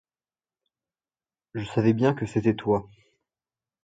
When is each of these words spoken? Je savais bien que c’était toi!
Je 1.53 1.63
savais 1.63 1.93
bien 1.93 2.15
que 2.15 2.25
c’était 2.25 2.55
toi! 2.55 2.89